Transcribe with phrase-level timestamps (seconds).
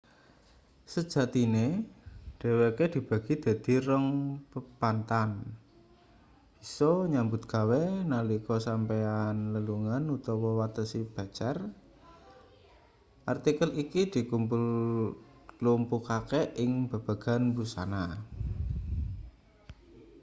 [0.93, 1.65] sejatine
[2.39, 4.07] dheweke dibagi dadi rong
[4.53, 5.31] pepanthan
[6.57, 11.57] bisa nyambut gawe nalika sampeyan lelungan utawa watesi becer
[13.33, 18.03] artikel iki dklumpukake ing babagan wusana